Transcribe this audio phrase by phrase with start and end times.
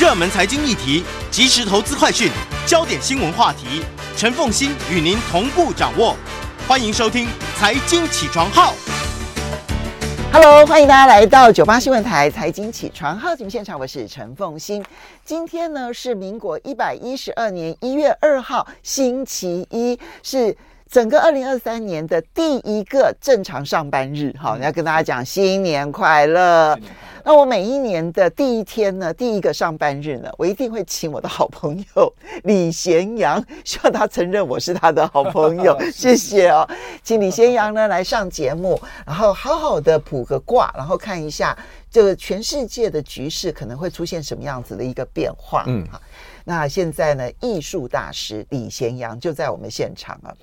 [0.00, 2.32] 热门财经议题，即时投资快讯，
[2.66, 3.84] 焦点新闻话题，
[4.16, 6.16] 陈凤欣与您同步掌握。
[6.66, 7.26] 欢迎收听
[7.58, 8.72] 《财经起床号》。
[10.32, 14.82] Hello，欢迎大家来到九八新闻台财经起床号节目现场，我是陈凤欣。
[15.22, 20.56] 今天呢是民国一百一十二年一月二号，星期一，是
[20.90, 24.34] 整个二零二三年的第一个正常上班日。
[24.36, 26.76] 好，要跟大家讲新年快乐。
[27.22, 32.12] 那我每一年的第一天呢，第一个上班日呢，我一定会请我的好朋友
[32.42, 36.68] 李贤阳，希望他承认我是他的好朋友， 谢谢哦，
[37.04, 41.56] 请李贤阳呢来上节目，然后好好的卜个卦，然后看一下
[41.90, 45.64] 这个全世界的局势可能会出现什么样子的一个变化。
[45.66, 46.00] 嗯，好，
[46.44, 50.34] 那现在呢，艺术大师李贤阳就在我们现场啊，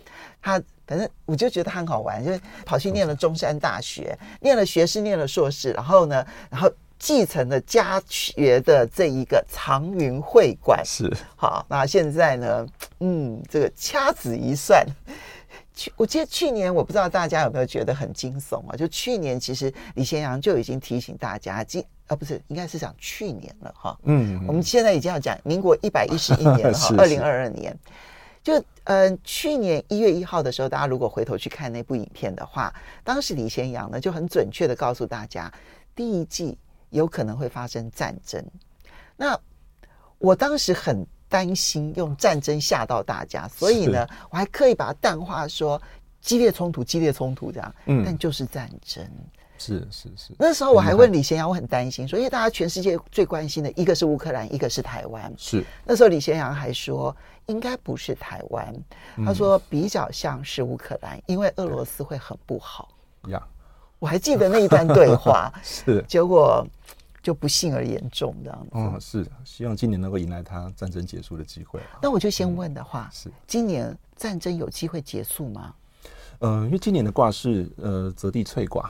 [0.42, 0.62] 他。
[0.88, 10.82] 反正我就觉得他很好玩，就是跑去念了中山大学，念了学士，念了硕士，然后呢，然后继承了家学的这一个藏云会馆。
[10.86, 12.66] 是好，那现在呢，
[13.02, 14.86] 嗯，这个掐指一算，
[15.78, 18.76] 去我记得去年我不知道大家有没有觉得很惊悚啊？
[18.76, 23.98] 就去年其实李先阳就已经提醒大家，今啊不是应该是讲去年了哈。
[24.04, 27.78] 嗯，我们现在已经要讲民国一百一十一年了哈， 二零二二年。
[28.44, 35.52] 就嗯、呃，去年一月一号的时候，大家如果回头去看那部影片的话，当时李先阳呢就很准确的告诉大家，
[35.94, 36.58] 第一季
[36.90, 38.44] 有可能会发生战争。
[39.18, 39.38] 那
[40.18, 45.82] 我当时很担心用战争吓到大家，所以呢，我还刻意把它淡化说
[46.22, 49.06] 激烈冲突、激烈冲突这样，嗯，但就是战争。
[49.60, 55.34] 是是是，那时候我还问李贤阳，我很担心，说因为大家全世界最关心的一个是乌克兰，一个是台湾。
[55.36, 55.66] 是。
[55.84, 57.16] 那时候李贤阳还说，
[57.48, 58.72] 应该不是台湾，
[59.26, 62.90] 他说比较像是乌克兰，因为俄罗斯会很不好。
[63.30, 63.42] 呀，
[63.98, 66.06] 我还记得那一段对话， 是。
[66.08, 66.64] 结果
[67.28, 68.70] 就不幸而严重这样子。
[68.72, 71.78] 哦，是希望今年能够迎来他战争结束的机会。
[72.02, 75.76] 那我就先问的话，是今年战争有机会结束吗？
[76.40, 78.90] 呃，因为今年的卦是呃泽地萃卦。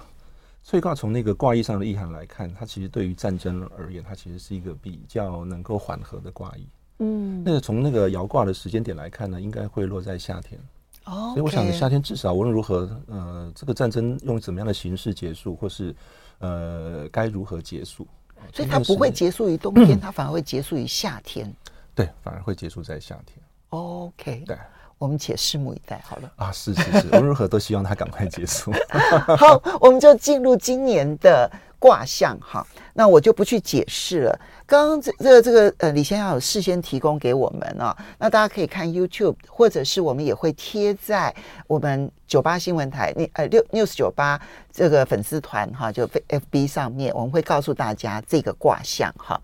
[0.63, 6.67] 萃卦从那个卦意上的意涵来看，它其实对于战争而言，它其实是一个比较能够缓和的卦意。
[6.99, 10.61] 嗯，那个从那个爻卦的时间点来看呢，应该会落在夏天。
[11.05, 15.95] 哦，所以我想夏天至少无论如何，呃，这个战争用怎么样的形式结束，或是
[16.37, 18.05] 呃该如何结束？
[18.53, 21.51] 所以它不会结束于冬天，它反而会结束于夏天。
[21.93, 23.37] 对，反而会结束在夏天。
[23.69, 24.57] OK，对。
[24.97, 26.51] 我们且拭目以待好了啊！
[26.51, 28.71] 是是是， 无论如何都希望它赶快结束。
[29.37, 32.65] 好，我们就进入今年的卦象哈。
[32.93, 34.39] 那我就不去解释了。
[34.65, 37.95] 刚刚这这个这个呃，李先生有事先提供给我们啊。
[38.17, 41.33] 那大家可以看 YouTube，或者是我们也会贴在
[41.67, 44.41] 我们九八新闻台那呃六 News 九八
[44.71, 49.39] 这个粉丝团哈，就 FB 上面我们会告诉大家这个卦象哈。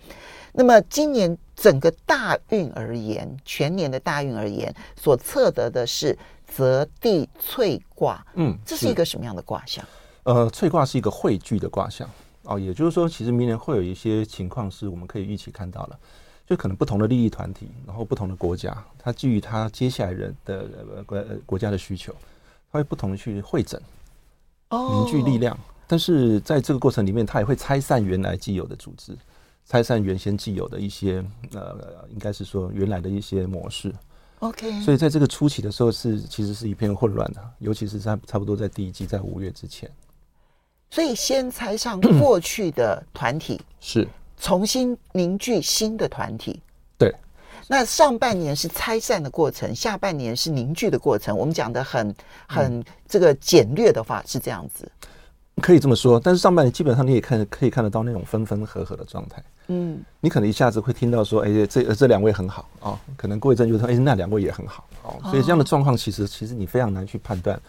[0.52, 8.26] 那么今年整个大运而言，全年的大运而言，所测得的是泽地翠卦。
[8.36, 9.86] 嗯，这是一个什么样的卦象？
[10.24, 12.10] 呃，翠卦是一个汇聚的卦象
[12.44, 16.00] 哦，也就是说，其实明年会有一些情况是我们可以预期看到了，
[16.48, 20.66] 就可能不同的利益团体，然后不同的国家，它基于它接下来人的
[21.06, 22.14] 国国家的需求，
[22.72, 23.82] 它会不同的去会诊，
[24.70, 25.58] 凝聚力量。
[25.88, 29.16] 但是在这个过程里面，它也会拆散原来既有的组织。
[29.66, 33.94] 拆散原先既有的一些呃，应该是说原来的一些模式。
[34.40, 39.90] OK，所以在这个初期的时候是其实是一片混乱的，尤其是在差不多在第一季在五月之前。
[40.92, 44.08] 所以先拆上过去的团体，是
[44.38, 46.62] 重新凝聚新的团体。
[46.98, 47.16] 对，
[47.68, 51.36] 那上半年是拆散的过程，下半年是凝聚的过程。
[51.36, 52.14] 我们讲的很
[52.48, 54.92] 很这个简略的话是这样子。
[55.62, 59.42] 可以这么说，但是上半年基本上你也看可以看得到那种分分合合的状态。
[59.68, 65.20] 嗯，你可能一下子会听到说，哎、欸，这这两位很好哦，可能过一阵就说，哎、欸，那两位也很好哦。
[65.30, 67.60] 所以这样的状况其实其实你非常难去判断，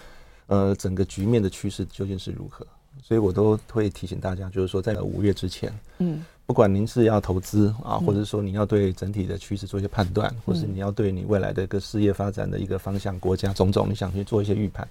[0.47, 2.67] 呃，整个局面的趋势究竟是如何。
[3.03, 14.89] 所以我都会提醒大家，就是说在五月之前，嗯，不管您是要投资啊，或者说你要对整体的趋势做一些判断，或是你要对你未来的一个事业发展的一个方向、国家种种，你想去做一些预判。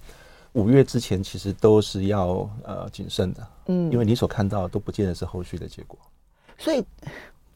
[0.52, 5.98] 五月之前其实都是要呃谨慎的，嗯，因为你所看到的都不见得是后续的结果。
[6.58, 6.84] 所以，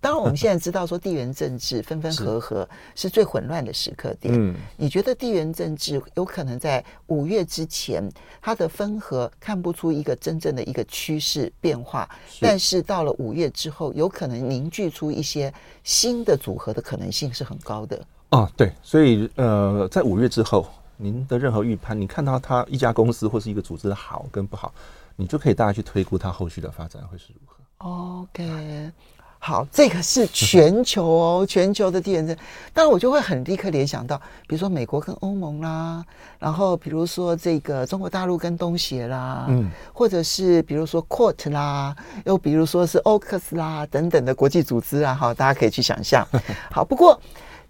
[0.00, 4.32] 当当然我们现在知道说地缘政治 分分合合是最混乱的时刻点。
[4.34, 8.10] 嗯，你觉得地缘政治有可能在五月之前
[8.40, 12.08] 它的分合看不出一个真正的一个趋势变化，
[12.40, 15.52] 但是到了五月之后，有可能凝聚出一些
[15.84, 18.02] 新的组合的可能性是很高的。
[18.30, 20.66] 哦，对，所以呃，在五月之后，
[20.96, 24.72] 您的任何预判，你看到它一家公司或是一个组织的好跟不好，
[25.16, 27.57] 你就可以大家去推估它后续的发展会是如何。
[27.78, 28.90] OK，
[29.38, 32.42] 好，这个是全球哦， 全球的地缘政治，
[32.74, 34.16] 当然我就会很立刻联想到，
[34.46, 36.04] 比如说美国跟欧盟啦，
[36.38, 41.94] 然后比如说这个中国大陆跟东协啦，嗯，或者是比如说 Court 啦，
[42.24, 46.26] 又比如说是 AUKUS 啦等等的国际组织啊，哈，大家可以去想象。
[46.70, 47.20] 好，不过。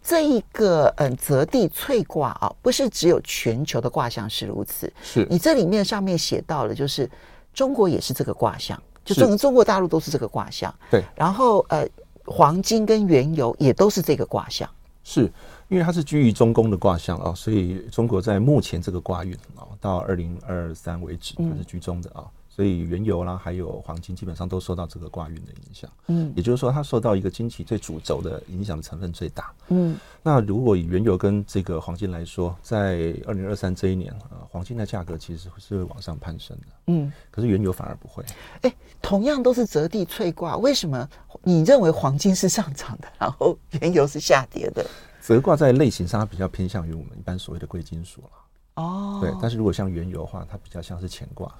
[0.00, 4.90] 这一个嗯，择地萃卦啊，不是只有全球的卦象是如此。
[5.02, 7.10] 是你这里面上面写到了，就是
[7.52, 8.80] 中国也是这个卦象，
[9.14, 10.74] 就整个中国大陆都是这个卦象。
[10.90, 11.88] 对，然后呃，
[12.26, 14.68] 黄金跟原油也都是这个卦象。
[15.04, 15.30] 是
[15.68, 22.20] 因为它是居于中宫的卦象啊，所以中国在目前这个卦运啊，到二零二三为止，它是居中的啊。
[22.20, 25.88] 嗯所以原油啦，还有黄金，基本上都受到这个挂运的影响。
[26.08, 29.52] 嗯，也就是说，它受到一个经济最主轴的影响的成分最大。
[29.68, 36.66] 嗯，那如果以原油跟这个黄金来说，在二零二三这一年，呃，黄金的价格其实是会往上攀升的。
[36.88, 38.24] 嗯，可是原油反而不会。
[38.62, 41.08] 哎，同样都是泽地萃卦，为什么
[41.44, 44.84] 你认为黄金是上涨的，然后原油是下跌的？
[45.20, 48.82] 泽卦在类型上它比较偏向于我们一般所谓的贵金属了。
[48.82, 51.54] 哦，对，但是如果像原油的话，它比较像是乾卦。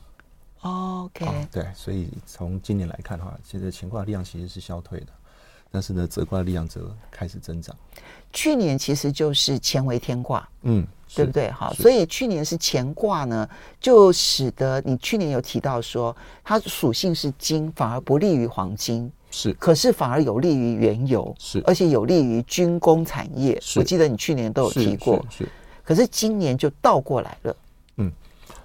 [0.62, 5.06] OK，哦，对，所以从今年来看的话，现在乾卦力量其实是消退的，
[5.70, 7.74] 但是呢，泽卦力量则开始增长。
[8.32, 11.50] 去年其实就是乾为天卦，嗯，对不对？
[11.52, 13.48] 好，所以去年是乾卦呢，
[13.80, 23.58] 就使得你去年有提到说，它属性是金，反而不利于黄金，是，可是反而有利于原油，是，而且有利于军工产业。
[23.76, 25.50] 我记得你去年都有提过，是，是，
[25.84, 27.56] 可是今年就倒过来了，
[27.98, 28.12] 嗯，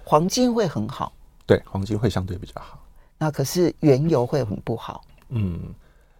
[0.02, 1.12] 黄金会很好。
[1.46, 2.78] 对，黄金会相对比较好，
[3.18, 5.04] 那可是原油会很不好。
[5.28, 5.74] 嗯，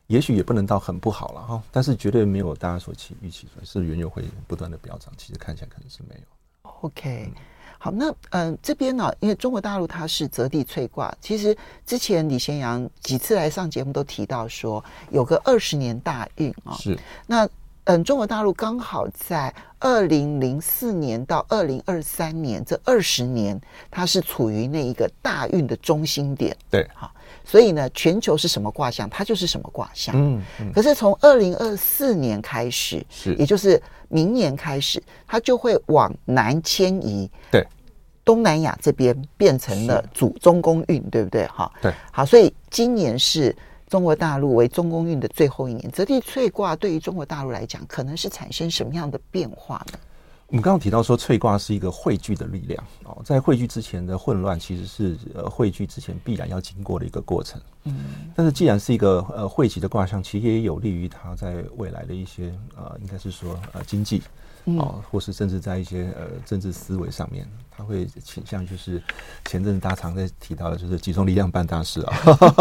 [0.07, 6.71] 也许也不能到很不好了哈，但是绝对没有大家所期预期的是原油会不断的飙涨，其实看起来可能是没有。
[6.83, 7.33] OK，
[7.79, 11.57] 好，那嗯、呃，这边呢、啊，因为中国大陆它是择地萃卦，其实
[11.87, 17.49] 之前李贤阳几次来上节目都提到说有个二十年大运啊，是那。
[17.85, 23.61] 嗯，中国大陆刚好在二零零四年到二零二三年这二十年，
[23.91, 26.57] 它是处于那一个大运的中心点。
[26.71, 27.13] 对，好，
[27.45, 30.15] 所以呢，全球是什么卦象，它就是什么卦象。
[30.17, 37.31] 嗯，嗯，可是从二零二四年开始，是，也就是明年开始，它就会往南迁移。
[37.51, 37.63] 对，
[38.25, 41.47] 东南亚这边变成了主中宫运，对不对？
[41.49, 43.55] 哈，对，好，所以今年是。
[43.95, 49.99] 中国大陆为中公运的最后一年，泽地翠卦对于中国大陆来讲，可能是产生什么样的变化呢？
[50.49, 57.61] 我们刚刚提到说，萃卦是一个汇聚的力量哦，在汇聚之前的混乱，其实是呃汇聚之前必然要经过的一个过程。
[57.85, 57.95] 嗯，
[58.35, 64.21] 但是既然是一个呃汇集的卦象，其实也有利于它在未来的一些呃，应该是说呃经济。
[64.79, 67.47] 哦，或是甚至在一些呃政治思维上面，
[67.77, 69.03] 他会倾向就是
[69.45, 72.17] 前阵子大家常在提到的，就是集中力量办大事啊，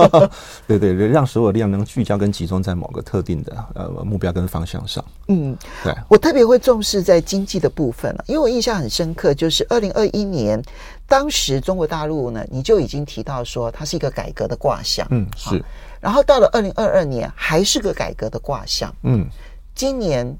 [0.67, 5.03] 对对对，让所有力量能聚焦跟集中在某个特定的呃目标跟方向上。
[5.27, 10.61] 嗯，对，我特别会重视在经济的部分了，因为我印象很深刻，就是二零二一年，
[11.07, 15.63] 当时中国大陆呢，你就已经提到说它是一个改革的卦象，嗯，是，
[15.99, 19.27] 然后到了二零二二年还是个改革的卦象，嗯，
[19.75, 20.37] 今年。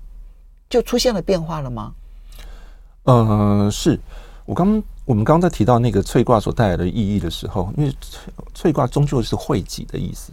[0.70, 1.94] 就出现了变化了吗？
[3.04, 4.00] 呃，是
[4.46, 7.94] 我刚我们刚刚在提到那个萃卦所带来的意义的时候，因为
[8.54, 10.32] 萃卦终究是汇集的意思。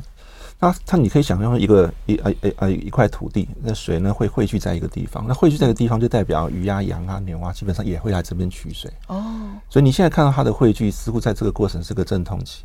[0.62, 8.90] 那它你可以想象一个一呃呃呃一块土地，那水呢会汇聚在一个地方，那汇聚在一个地方就代表鱼啊、羊啊、牛啊，基本上也会来这边取水。
[9.06, 9.24] 哦，
[9.70, 12.64] 所以你现在看到它的汇聚，似乎在这个过程是个阵痛期。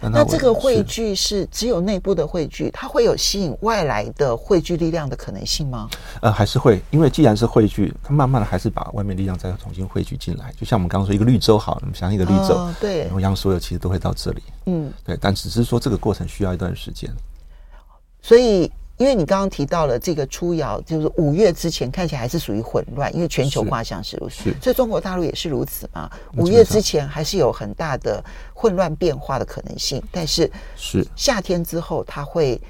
[0.00, 5.88] 那这个汇聚是只有内部的汇聚，它会有吸引外来的汇聚力量的可能性吗？
[6.20, 10.52] 呃，还是会，因为既然是汇聚，它慢慢的还是把外面力量再重新汇聚进来。
[10.56, 17.10] 就像我们刚刚说一个绿洲，好，我们想一个绿洲，哦、对，然后让所有其实都会到这里，嗯，对，但只是说这个过程需要一段时间，
[18.20, 18.70] 所以。
[18.98, 26.10] 因为你刚刚提到了这个初爻，就是五月之前看起来还是属于混乱，因为全球卦象是如此，所以中国大陆也是如此嘛。
[26.36, 28.24] 五月之前还是有很大的
[28.54, 31.06] 混乱变化的可能性，但是是。
[31.14, 32.60] 夏天之后，它会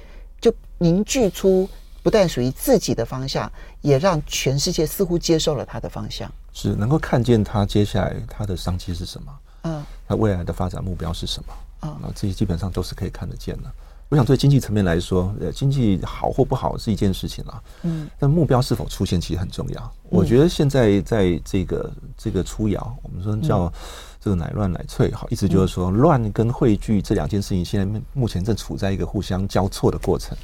[0.41, 1.69] 就凝聚出
[2.03, 3.49] 不但属于自己的方向，
[3.81, 13.71] 也让全世界似乎接受了它的方向，是能够看见它接下来它的商机是什么，嗯，它未来的发展目标是什么，啊，那这些基本上都是可以看得见的。
[14.09, 17.61] 我想对经济层面来说，呃，经济好或不好是一件事情啦。
[17.83, 19.81] 嗯，但目标是否出现其实很重要。
[19.81, 23.71] 嗯、我觉得现在在这个这个出窑，我们说叫
[24.21, 30.37] 这个乃乱乃萃，好，意思就是说乱跟汇聚这两件事情，现在目前正处在一个互相交错的过程，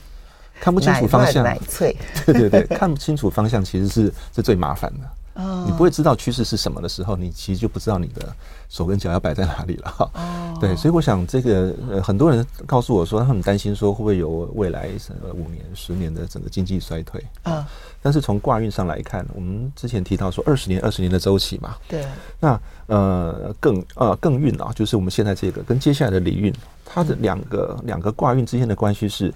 [0.60, 1.44] 看不清楚方向。
[1.80, 5.10] 对对对，看不清楚方向其实是是最麻烦的。
[5.36, 8.36] 你不会知道趋势是什么的时候，你其实就不知道你的
[8.70, 10.10] 手跟脚要摆在哪里了哈。
[10.14, 14.90] 哦，对，所以我想这个呃，很多人告诉我说，他们担心说会不会有未来
[15.34, 17.68] 五年、十年的整个经济衰退啊。
[18.02, 21.76] 但是从卦运上来看，我们之前提到说二十年、二十年的周期嘛。
[21.88, 22.06] 对。
[22.40, 26.54] 那呃，更呃更运啊，就是我们现在这个跟接下来的离运，
[26.86, 29.34] 它的两个两个卦运之间的关系是，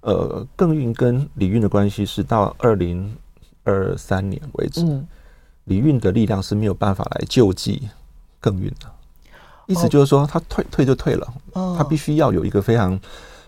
[0.00, 3.14] 呃，更运跟离运的关系是到二零
[3.62, 4.82] 二三年为止。
[4.82, 5.06] 嗯。
[5.68, 7.88] 离运的力量是没有办法来救济
[8.40, 8.90] 更运的，
[9.66, 11.28] 意思就是说，他退退就退了，
[11.76, 12.98] 他必须要有一个非常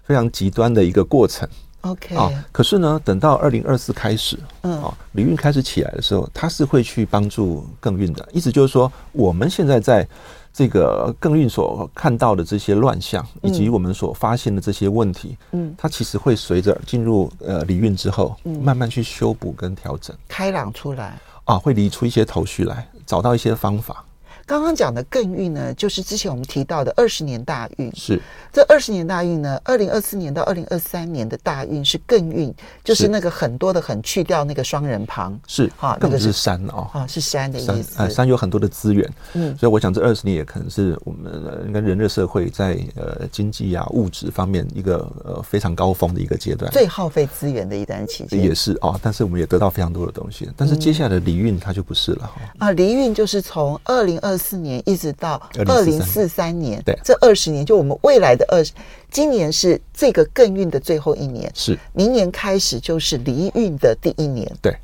[0.04, 1.48] 非常极端的一个过程。
[1.82, 8.28] OK 啊，可是呢，等到二零二四开始，嗯，啊，离运开始起来的时候，他是会去帮助更运的。
[8.32, 10.06] 意思就是说，我们现在在
[10.52, 21.18] 这个更运所看到的这些乱象，以及我们所发现的这些问题，嗯，它其实会随着进入呃离运之后，慢慢去修补跟调整，开朗出来。
[21.50, 24.04] 啊，会理出一些头绪来，找到一些方法。
[24.50, 27.88] 刚刚讲的艮运呢，就是之前我们提到的二十年大运。
[27.94, 28.20] 是
[28.52, 32.52] 这二十年大运呢，二零二四年到二零二三年的大运是艮运，
[32.82, 35.38] 就是那个很多的很去掉那个双人旁。
[35.46, 38.02] 是啊，那个是山哦，啊是山的意思。
[38.02, 39.08] 哎，山有很多的资源。
[39.34, 41.32] 嗯，所以我想这二十年也可能是我们
[41.68, 48.42] 应该人类社会在呃经济啊物质方面一个呃非常高峰的一个阶段，最耗费资源的一段期间。
[48.42, 50.50] 也是啊，但是我们也得到非常多的东西。
[50.56, 52.40] 但是接下来的离运它就不是了哈。
[52.58, 58.72] 啊，离运就是从二零二四年一直到二零四三年，对，这二十年就我们未来的二十，
[59.10, 61.78] 今年是这个艮运的最后一年，是。
[61.92, 64.74] 明年开始就是离运的第一年，对，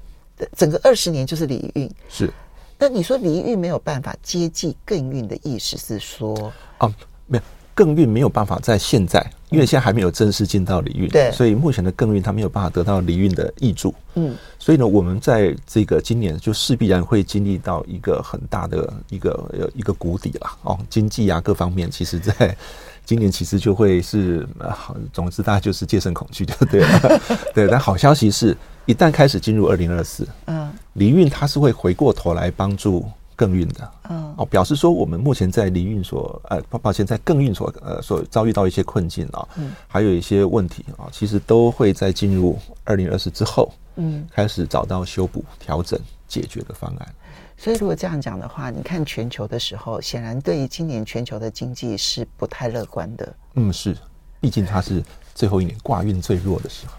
[0.54, 2.30] 整个二十年就是离运，是。
[2.78, 6.52] 那你说离运没有办法接济艮运的意思是说？
[6.76, 6.94] 啊，
[7.26, 7.44] 没有。
[7.76, 22.56] 艮运没有办法在现在，因为现在还没有正式进到离运，对，所以目前的更运它没有办法得到离运的挹助，嗯，所以呢，我们在这个今年就势必然会经历到一个很大的一个呃一个谷底了哦，经济啊各方面，其实在
[23.04, 27.20] 今年其实就会是好，总之大家就是戒慎恐惧就对了，
[27.54, 27.68] 对。
[27.68, 28.56] 但好消息是，
[28.86, 33.04] 一旦开始进入二零二四，嗯，离运它是会回过头来帮助。
[33.36, 47.14] 艮运的，嗯，哦，表示说我们目前在离运所，呃，抱歉，在更运所，呃，所遭遇到一些困境啊，嗯，还有一些问题啊，其实都会在进入二零二四之后，嗯，开始找到修补、调整、解决的方案。
[47.58, 53.34] 所以，如果这样讲的话，你看全球的时候，显然对于今年全球的经济是不太乐观的。
[53.54, 53.96] 嗯，是，
[54.40, 55.02] 毕竟它是
[55.34, 56.94] 最后一年挂运最弱的时候，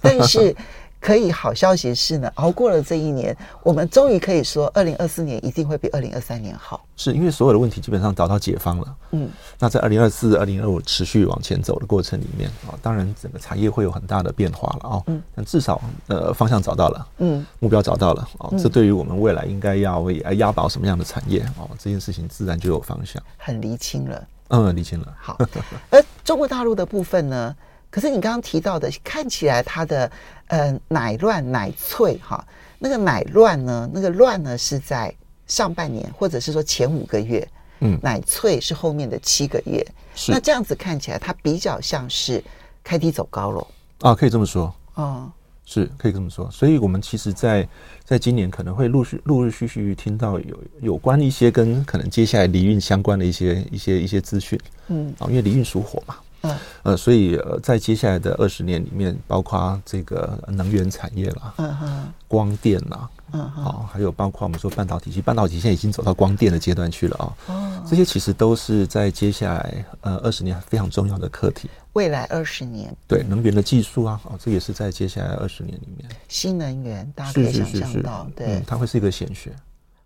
[0.00, 0.54] 但是。
[1.02, 6.80] 可以，好消息是呢，熬过了这一年，我们终于可以说，二零二四年一定会比二零二三年好。
[6.96, 8.96] 是因为所有的问题基本上找到解方了。
[9.10, 9.28] 嗯，
[9.58, 15.02] 那在二零二四、二零二五持续往前走的过程里面啊，当然整个产业会有很大的变化了啊。
[15.08, 24.24] 嗯，但至少呃方向找到了，嗯，目标找到了啊，这对于我们未来应该要为押宝什么样的产业啊，这件事情自然就有方向，很厘清了。
[24.50, 25.12] 嗯，厘清了。
[25.18, 25.36] 好，
[25.90, 27.56] 而中国大陆的部分呢？
[27.92, 30.10] 可是你刚刚提到的，看起来它的
[30.46, 32.42] 呃奶乱奶脆哈，
[32.78, 35.14] 那个奶乱呢，那个乱呢是在
[35.46, 37.46] 上半年或者是说前五个月，
[37.80, 40.32] 嗯，奶脆是后面的七个月，是。
[40.32, 42.42] 那这样子看起来它比较像是
[42.82, 43.66] 开低走高了
[44.00, 44.74] 啊，可以这么说。
[44.94, 45.30] 哦，
[45.66, 47.68] 是可以这么说，所以我们其实在
[48.02, 54.58] 在今年可能会陆续陆陆续续听到有有关一些跟可能接下来离运相关的一些一些一些资讯，
[54.88, 55.14] 嗯。
[55.18, 56.16] 啊，因为离运属火嘛。
[56.42, 67.26] 嗯，呃，所以呃，在接下来的二十年里面，包括这个能源产业啦，嗯哼，光电啦，嗯哼，好，还有包括我们说半导体，其实半导体现在已经走到光电的阶段去了啊。
[67.46, 71.70] 哦，这些其实都是在接下来呃二十年非常重要的课题。
[71.92, 76.08] 未来二十年，对能源的技术啊，哦，这也是在接下来二十年里面。
[76.28, 79.52] 新能源，大家可以想象到，对，嗯，它会是一个显学。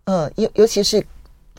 [0.03, 1.03] 呃，尤尤其是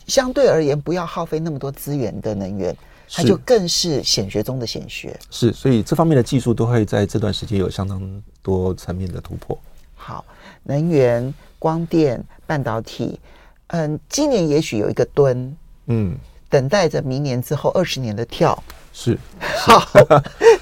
[0.07, 2.73] 相对而言，不要耗费那么多资源的能源。
[3.11, 7.99] 它就更是显学中的显学，是，所以这方面的技术都会在这段时间有相当
[8.41, 9.57] 多层面的突破。
[9.95, 10.23] 好，
[10.63, 13.19] 能源、光电、半导体，
[13.67, 15.55] 嗯，今年也许有一个蹲，
[15.87, 16.15] 嗯，
[16.49, 18.61] 等待着明年之后二十年的跳，
[18.93, 19.17] 是，
[19.57, 19.87] 好，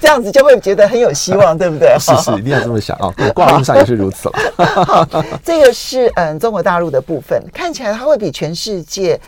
[0.00, 1.96] 这样子就会觉得很有希望， 对不对？
[2.00, 5.38] 是是，一定要这么想啊，卦运上也是如此了。
[5.44, 9.20] 这个是嗯中国大陆的部分，看起来它会比全世界。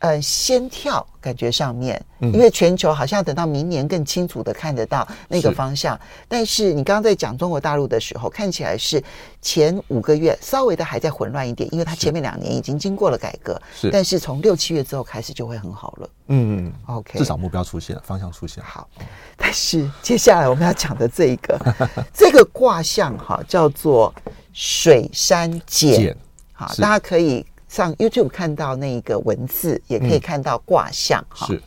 [0.00, 5.94] 呃，先跳感觉上面，因为全球好像等到明年更清楚的看得到那个方向。
[5.94, 9.02] 是，但是你刚刚在讲中国大陆的时候，看起来是
[9.42, 13.60] 前五个月稍微的还在混乱一点，因为它前面两年已经经过了改革。
[13.74, 16.10] 是，但是从六七月之后开始就会很好了。
[16.28, 18.70] 嗯嗯，OK，至少目标出现了，方向出现了。
[18.70, 18.88] 好，
[19.36, 21.76] 但是接下来我们要讲的这一个
[22.14, 24.14] 这个卦象哈，叫做
[24.54, 26.16] 水山蹇。
[26.54, 27.44] 好，大家可以。
[27.70, 31.54] 上 YouTube 看到那个文字，也可以看到卦象哈、嗯。
[31.56, 31.62] 是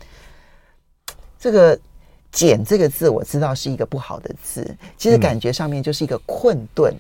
[1.40, 1.80] 这个
[2.32, 7.00] “蹇”这个字，我知道是一个不好的字，其实感觉上面就是一个困顿，嗯、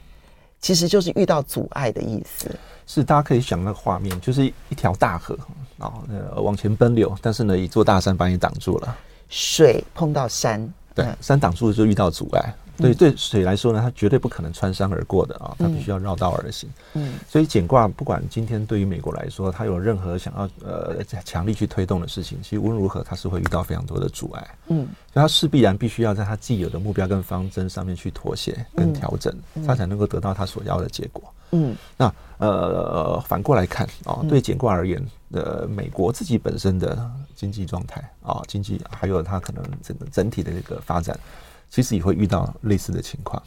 [0.62, 2.50] 其实就是遇到阻碍的意思。
[2.88, 5.38] 是，大家可以想那个画面，就是一条大河
[5.80, 8.98] 啊，呃，往前奔流，但是呢，一座大山把你挡住了。
[9.28, 12.54] 水碰到山，对，山挡住了就遇到阻碍。
[12.78, 16.70] 对对，水来说呢，它绝对不可能穿山而过的啊，它必须要绕道而行。
[16.94, 24.48] 嗯，所以简卦不管今天对于美国来说，它有任何想要呃强力去推动的事情，其实无论如何，它是会遇到非常多的阻碍。
[24.68, 29.34] 嗯，所以它势必然必须要在它既有的目标跟方针上面去妥协跟调整，
[29.68, 31.24] 它才能够得到它所要的结果。
[31.52, 35.00] 嗯，那呃反过来看啊，对简卦而言，
[35.32, 41.16] 呃，美国自己本身的经济状态啊，经济还有它可能整个整体的这个发展。
[41.74, 43.42] 其实也会遇到类似的情况，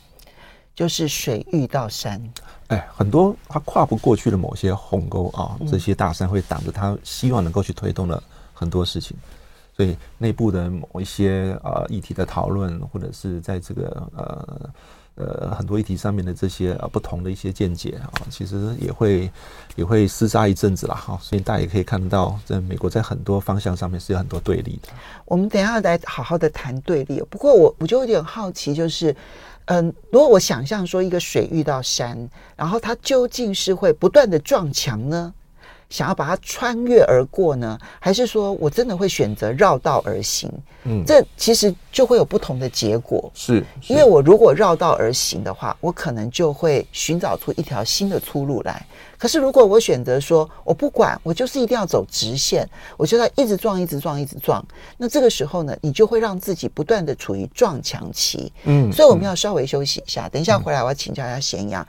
[0.74, 2.20] 就是水遇到山，
[2.66, 8.20] 哎，很多他跨不过去的某些鸿沟啊，这些大山会挡着他希望能够去推动的
[8.52, 9.16] 很多事情，
[9.76, 14.70] 所以内部的某一些呃议题的讨论，或者是在这个呃。
[15.16, 19.30] 呃，很多议题上面的这些啊不同的一些见解啊，其实也会
[19.74, 21.18] 也会厮杀一阵子了哈。
[21.22, 24.88] 所以大家也可以看到，在美国在很多方向上面是有很多对立的。
[25.24, 27.22] 我们等下来好好的谈对立。
[27.30, 29.16] 不过我我就有点好奇，就是
[29.66, 35.32] 嗯，如果我想象说一个水遇到山，然后它究竟是会不断的撞墙呢？
[35.88, 40.50] 想要把它穿越而过呢，还是说我真的会选择绕道而行？
[40.84, 43.30] 嗯，这其实就会有不同的结果。
[43.34, 48.84] 是，是因为我如果绕道而行的话，我可能就会寻找出一条新的出路来。
[49.18, 54.64] 可是如果我选择说我不管，我就是一定要走直线，我就要一直撞，一直撞，一直撞。
[54.98, 58.52] 那这个时候呢，你就会让自己不断的处于撞墙期。
[58.64, 61.86] 嗯，所以我们要稍微休息一下，等一下回来我要请教一下咸阳。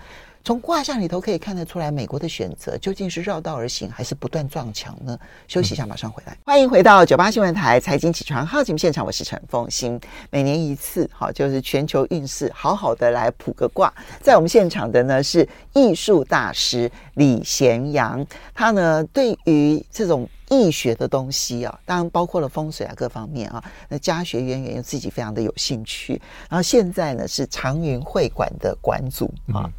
[0.48, 5.20] 从卦象里头可以看得出来，美国的选择究竟是绕道而行，还是不断撞墙呢？
[5.46, 6.38] 休息一下，马上回来。
[6.46, 10.00] 欢迎回到九八新闻台财经起床号节目现场，我是陈凤欣。
[10.30, 13.94] 每年一次，好，就是全球运势，好好的来卜个卦。
[14.22, 26.14] 在我们现场的呢是艺术大师李贤阳，他呢对于这种易学的东西啊，当然包括了风水啊各方面啊，那家学渊源，又自己非常的有兴趣。
[26.50, 29.68] 然后现在呢是长云会馆的馆主啊。
[29.68, 29.74] 嗯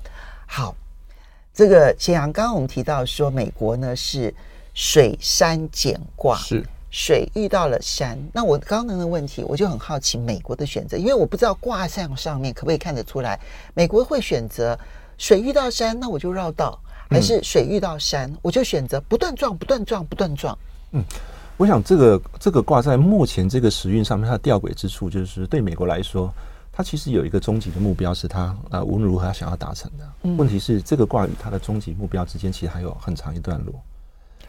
[0.50, 0.74] 好，
[1.52, 4.34] 这个贤阳，刚刚我们提到说，美国呢是
[4.72, 8.18] 水山蹇卦，是水遇到了山。
[8.32, 13.38] 那我刚刚那个问题，我就很好奇美国的选择，因为我不知道卦象上面可不可以看得出来，
[13.74, 14.76] 美国会选择
[15.18, 16.76] 水遇到山，那我就绕道，
[17.10, 20.58] 还是水遇到山，我就选择不断撞、不断撞、不断撞。
[20.92, 21.04] 嗯，
[21.58, 26.32] 我想这个这个卦在目前这个时运上面，它的吊诡之处就是对美国来说。
[26.78, 30.08] 他其实有一个终极的目标，是他呃无论如何他想要达成的。
[30.22, 33.74] 嗯、问题是，这个卦与他的终极目标之间，其实还有很长一段路。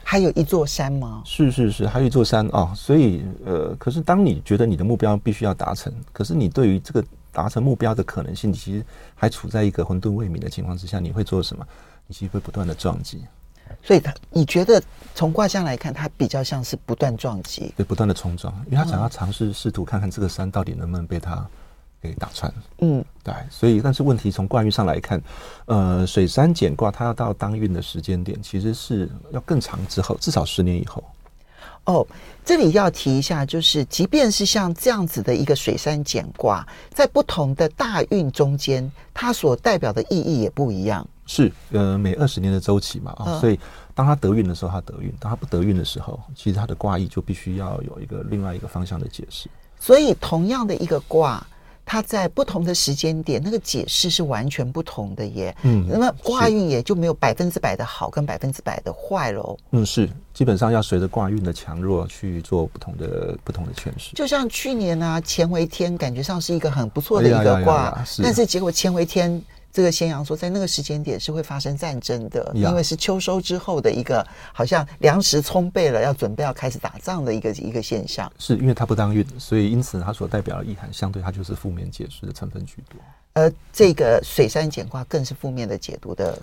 [0.04, 1.24] 还有一座山吗？
[1.26, 2.72] 是是是，还有一座山啊、哦。
[2.76, 11.66] 所以呃，可是当你觉得你的目标必须要达成，可是你对于这个达成目标的可能性，你其实还处在一个混沌未明的情况之下，你会做什么？
[12.06, 13.24] 你其实会不断的撞击。
[13.82, 14.80] 所以他，你觉得
[15.16, 21.44] 从卦象来看，它比较像是不断撞击，对，不断的冲撞，因为他想要尝试试图看看这个山到底能不能被他。
[22.02, 25.22] 给打穿，嗯，对，所以但是问题从卦运上来看，
[25.66, 31.04] 呃，水山简卦它要到当运的时间点，其实是要更长之后，至少十年以后。
[31.86, 32.06] 哦，
[32.46, 41.06] 这里要提一下，就是即便是像这样子的一个水山简卦，在不同的大运中间，它所代表的意义也不一样。
[41.26, 43.60] 是，呃，每二十年的周期嘛，啊、哦，所以
[43.94, 49.50] 当它得运的时候，它得运；当它不得运的时候，其实它的卦意就必须要有一个另外一个方向的解释。
[49.80, 51.46] 所以，同样的一个卦。
[51.92, 55.56] 它在不同的时间点，那个解释是完全不同的耶。
[55.64, 59.58] 嗯，那么卦运也就没有百分之百的好跟百分之百的坏喽。
[59.72, 64.14] 嗯，是，基本上要随着卦运的强弱去做不同的不同的诠释。
[64.14, 69.42] 就像去年啊，乾为天，感觉上是一个很不错的一个卦，但是结果乾为天。
[69.72, 78.32] 这个先阳说，在那个时间点是会发生战争的，因为是秋收之后的一个好像粮食充沛了，要准备要开始打仗的一个一个现象。
[78.38, 83.00] 是因为它不当运，所以因此它所代表的意涵，相对它就是负面解释的成分居多。
[83.34, 86.40] 而这个水山蹇卦更是负面的解读的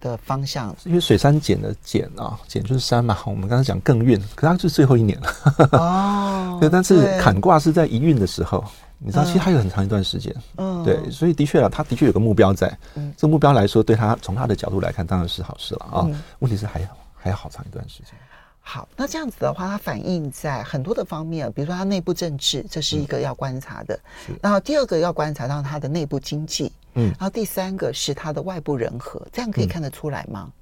[0.00, 3.18] 的方向，因为水山碱的碱啊，碱就是山嘛。
[3.26, 5.34] 我们刚才讲更运，可是它是最后一年了。
[5.72, 8.64] 哦， 对，但是坎卦是在一运的时候，
[8.98, 10.34] 你知道，其实还有很长一段时间。
[10.56, 12.76] 嗯，对，所以的确啊，他的确有个目标在。
[12.94, 16.08] 嗯，这个目标来说，对他从他的角度来看，当然是好事了啊。
[16.40, 16.80] 问题是还
[17.14, 18.12] 还要好长一段时间。
[18.60, 23.98] 好，那这样子的话，它反映在很多的方面，比如说它内部政治，这是一个要观察的。
[24.28, 30.52] 嗯、然后第二个要观察到它的内部经济，嗯，然后第三个是它的外部人和，这样可以看得出来吗？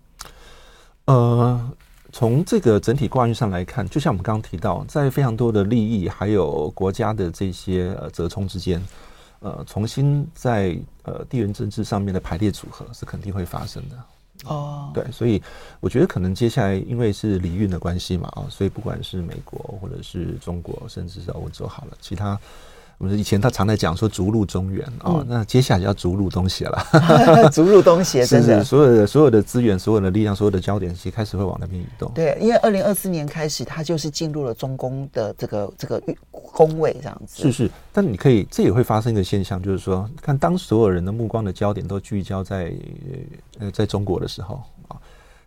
[1.06, 1.70] 嗯、呃，
[2.18, 8.82] 从这个整体卦运上来看，就像我们刚刚提到，在非常多的利益还有国家的这些呃折冲之间，
[9.40, 13.96] 呃，重新在呃地缘政治上面的排列组合是肯定会发生的。
[14.46, 15.42] 哦，对，所以
[15.78, 22.40] 我觉得可能接下来因为是离运的关系嘛，啊，所以不管是美国或者是中国，甚至是欧洲好了，其他。
[22.98, 26.82] 我们以前他常在讲说逐鹿中原啊，那接下来就要逐鹿东协了。
[27.52, 32.10] 逐鹿东协，真的，所有的所有的资源、所有的力量、所有的焦点，其实开始会往那边移动。
[32.14, 37.42] 对，因为二零二四年开始，它就是进入了中宫的这个这个宫位这样子。
[37.42, 42.72] 是是，但你可以，这也会发生一个现象，就是说，看当所有人的目光的焦点都聚焦在
[43.58, 44.96] 呃在中国的时候啊，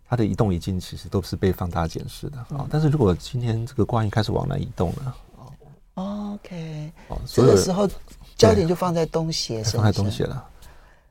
[0.07, 2.67] 它的移动移进其实都是被放大检视的啊。
[2.69, 5.15] 但是如果今天这个卦运开始往南移动了。
[5.99, 6.91] OK，
[7.25, 7.87] 这个时候
[8.37, 10.43] 焦点就放在东协，放在东协了。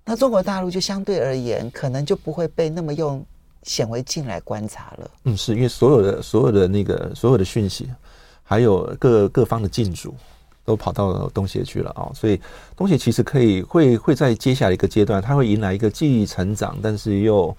[0.05, 3.25] 那中国大陆就相对而言，可能就不会被那么用
[3.65, 5.11] 显微镜来观察了。
[5.25, 7.91] 嗯，是因为所有的所有的那个所有的讯息，
[8.43, 10.15] 还有各各方的进驻，
[10.65, 12.11] 都跑到东协去了啊。
[12.15, 12.41] 所以
[12.75, 17.55] 东协其实可以会会在接下来一个阶段，它会迎来一个既成长，但是又。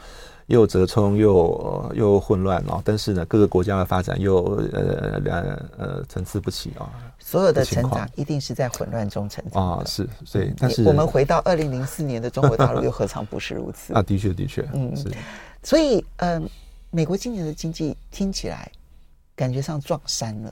[0.49, 5.39] 又折冲又又混乱哦，但是呢，各个国家的发展又呃两
[5.77, 6.89] 呃参差不齐啊。
[7.19, 14.01] 所有的成长一定是在混乱中成长啊，是，所以但是我们回到二零零四年的中国大陆，又何尝不是如此 啊？
[14.01, 15.11] 的确，的确，嗯，是。
[15.61, 16.49] 所以，嗯、呃，
[16.89, 18.71] 美国今年的经济听起来
[19.35, 20.51] 感觉上撞衫了。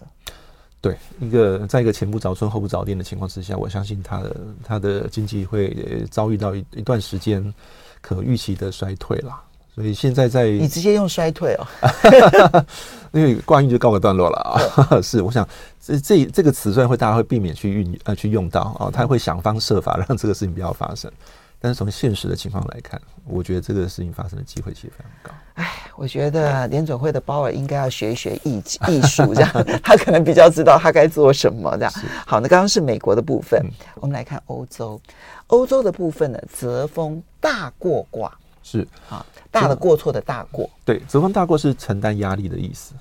[0.80, 7.52] 对，一个在一个前不着村后不着店的情况之下，我相信它的它的经济会遭遇到一一段时间
[8.00, 9.42] 可预期的衰退了。
[9.78, 12.66] 所以现在在你直接用衰退哦，
[13.13, 14.58] 因为卦运就告个段落了啊。
[15.04, 15.48] 是，我想
[15.80, 21.12] 这这这个词虽然会大家会避免去运呃去用到啊，他会想方设法让这个事情不要发生。
[21.60, 25.32] 但是从现实的情况来看，我觉得这个事情发生的机会其实非常高。
[25.54, 29.52] 哎，我觉得联准会的鲍尔应该要学一学艺艺术， 这样
[29.84, 31.76] 他可能比较知道他该做什么。
[31.78, 31.94] 这样
[32.26, 33.63] 好，那刚刚是美国的部分，
[33.96, 35.00] 我们来看欧洲。
[35.48, 38.32] 欧洲的部分呢，泽风大过卦。
[38.70, 38.88] 是。
[39.10, 42.94] 啊，大的过错的大过，对，泽风大过是承担压力的意思，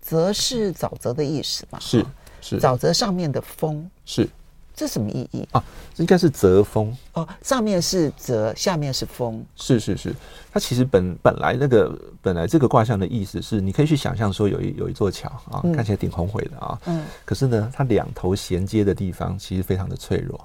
[0.00, 1.78] 泽是沼泽的意思嘛？
[1.78, 2.04] 是
[2.40, 4.26] 是，沼泽上面的风是，
[4.74, 5.46] 这什么意义？
[5.52, 5.62] 啊？
[5.94, 6.96] 这应该是泽风。
[7.12, 10.14] 哦，上面是泽，下面是风，是是是。
[10.50, 20.40] 它其实本本来那个本来这个卦象的意思是，你可以去想象说有一有一座桥啊，看起来挺宏伟的啊，嗯，可是呢，它两头衔接的地方其实非常的脆弱。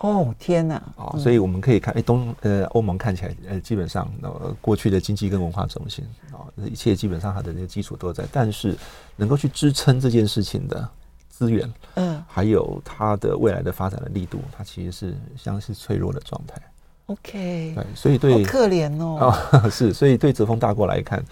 [0.00, 0.82] 哦天哪！
[0.96, 8.74] 哦，所以我们可以看，哎，东呃欧盟看起来呃基本上呃过去的经济跟文化中心啊，一切基本上它的那个基础都在，但是
[9.14, 10.88] 能够去支撑这件事情的
[11.28, 16.58] 资源，嗯，还有它的未来的发展的力度，它其实是相当是脆弱的状态。
[17.04, 21.22] OK，对，所以对，可怜哦， 哦，是，所以对泽峰大国来看，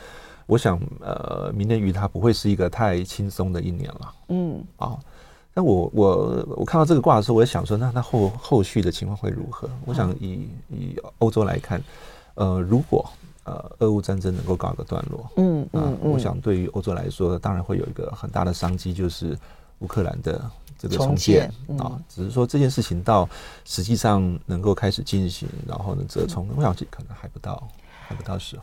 [0.44, 4.14] 我想呃，明年于它不会是一个太轻松的一年了。
[4.28, 5.00] 嗯，啊、哦。
[5.58, 9.68] 那我我我看到这个卦的时候，我也想说，那那后后续的情况会如何？
[9.86, 11.82] 我想以以欧洲来看，
[12.36, 13.04] 呃，如果
[13.42, 19.36] 呃俄乌战争能够告一个段落，嗯嗯，我想对于欧洲来说，当然会有一个很大的商机，就是
[19.80, 22.00] 乌克兰的这个重建啊。
[22.08, 23.28] 只是说这件事情到
[23.64, 27.60] 实际上能够开始进行，然后呢折冲，我想可能还不到
[28.06, 28.62] 还不到时候。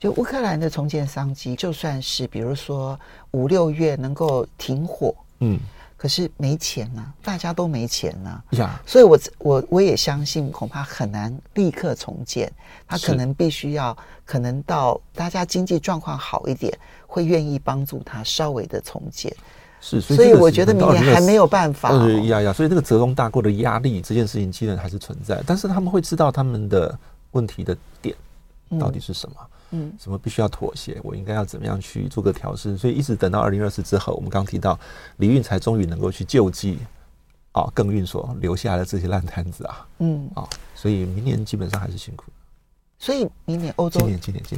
[0.00, 2.98] 就乌克兰的重建商机，就算是比如说
[3.30, 5.60] 五六月能够停火，嗯。
[6.02, 12.52] 可是没钱呐、啊，大家都没钱呐、啊，呀所以我我我也相信，恐怕很难立刻重建，
[12.88, 19.32] 他可能必须要，可能到大家经济状况好一点，会愿意帮助他稍微的重建。
[19.80, 22.08] 是，所以，所以我觉得明年还没有办法、哦。
[22.24, 26.98] 呀呀，所以这个泽风大过的压力这件事情，其实还是存在，但是他们会知道他们的
[27.30, 28.12] 问题的点
[28.76, 29.36] 到底是什么。
[29.40, 30.98] 嗯嗯，什么必须要妥协？
[31.02, 32.76] 我应该要怎么样去做个调试？
[32.78, 34.78] 所以一直等到二零二四之后，我们刚提到
[35.16, 36.78] 李运才终于能够去救济
[37.52, 42.26] 啊，更运所留下来的这些烂摊子啊，嗯啊，所以明年基本上还是辛苦。
[42.98, 44.56] 所以明年欧洲今年今年今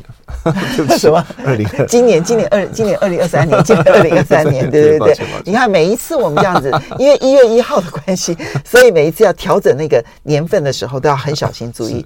[0.86, 1.26] 年 什么？
[1.46, 12.04] 二零今年今年二今年二零二三年今年二零二三年， 对对对，你看每一次我们这样子， 因为一月一号的关系，所以每一次要调整那个年份的时候都要很小心注意。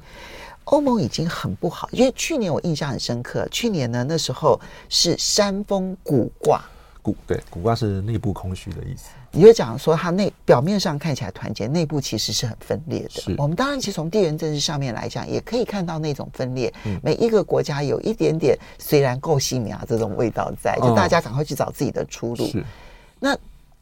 [0.68, 6.62] 欧盟已经很不好，因为去年我印象很深刻，去年呢那时候是山峰古卦，
[7.02, 9.08] 古对古卦是内部空虚的意思。
[9.30, 13.10] 你就讲说它内表面上看起来团结，内部其实是很分裂的。
[13.10, 16.72] 是我们当然其实从地缘政治上面来讲，也可以看到那种分裂。
[16.84, 22.44] 嗯、每一个国家有一点点虽然够细苗这种味道在，就大家赶快去找自己的出路。
[22.44, 22.64] 哦、是
[23.20, 23.36] 那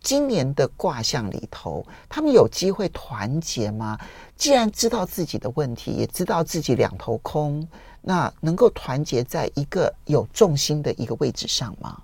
[0.06, 3.98] 今年的卦象里头，他们有机会团结吗？
[4.36, 7.66] 既然知道自己的问题，也知道自己两头空，
[8.02, 12.00] 那能够团结在一个有重心的一个位置上吗？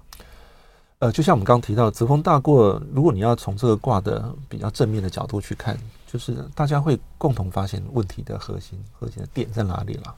[0.98, 10.12] 呃，就像我们刚刚提到的，泽风大过，如果你要从这个卦的比较正面的角度去看，就是大家会共同发现问题的核心、核心的点在哪里了。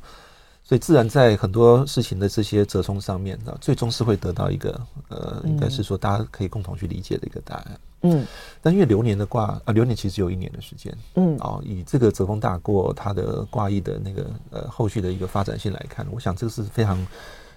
[0.64, 7.80] 所以自然在很多事情的这些折冲上面啊，最终是会得到一个呃，应该是说大家可以共同去理解的一个答案。
[8.02, 8.26] 嗯，
[8.60, 10.96] 但因为流年的卦啊，流年其实有一年的时间。
[11.14, 17.06] 嗯，哦，以这个泽风大过它的卦意的那个呃后续的一个发展性来看，我想这个是非常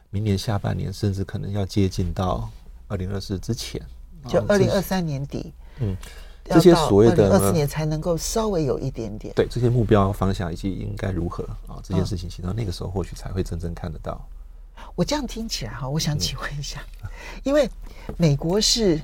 [0.09, 2.47] 明年下半年，甚至可能要接近到。
[2.89, 3.81] 二零二四之前，
[4.29, 5.93] 就二零二三年底，嗯，
[6.49, 14.19] 这些所谓的二四年才能够稍微有一点点，对这些目标方向以及应该如何啊，这件事情，其实到那个时候或许才会真正看得到。
[14.95, 16.79] 我这样听起来哈，我想请问一下，
[17.43, 17.69] 因为
[18.15, 18.99] 美国是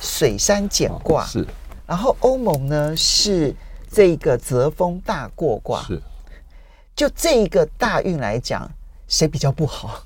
[0.00, 1.46] 水山蹇卦是，
[1.86, 3.54] 然后欧盟呢是
[3.90, 6.00] 这个泽风大过卦是，
[6.94, 8.70] 就这一个大运来讲，
[9.08, 10.02] 谁比较不好？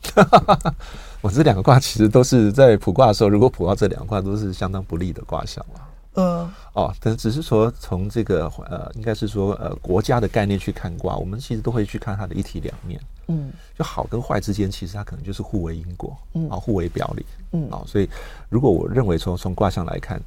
[1.20, 5.80] 我这两个卦其实都是在卜卦的时候，如果卜到这两个卦都是相当不利的卦象了。
[6.20, 13.00] 嗯，哦，但只是说从这个呃，应该是说呃国家的概念去看卦，我们其实都会去看它的一体两面。
[13.28, 18.08] 嗯，就好跟坏之间，其实它可能就是互为因果，嗯，啊，互为表里，嗯，啊，所以
[18.48, 20.20] 如果我认为从从卦象来看，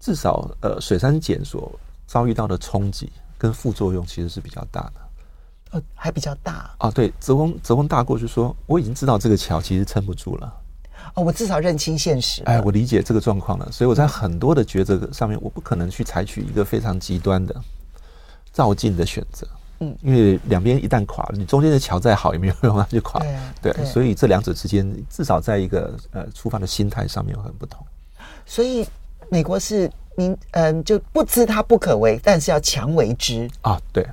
[0.00, 1.70] 至少呃水山蹇所
[2.06, 4.92] 遭遇到的冲击跟副作用其实是比较大的。
[5.72, 6.90] 呃，还比较大啊。
[6.90, 10.52] 对，泽翁泽翁大过，就是说我已经知道这个桥其实撑不住了。
[11.16, 12.42] 哦，我至少认清现实。
[12.44, 17.54] 哎，我理解这个状况了，所以我在很多的抉择上面，我不可能去采取一个非常极端的
[18.52, 19.46] 照进的选择。
[19.80, 23.20] 嗯，因为两边一旦垮了，你中间的桥再好也没有用，它就垮。
[23.20, 27.84] 对，啊、对，对，所以这两者之间至少在一个呃出发的心态上面很不同。
[28.46, 28.86] 所以
[29.30, 33.80] 美国是明嗯、呃、就不知它不可为，但是要强为之啊。
[33.92, 34.06] 对。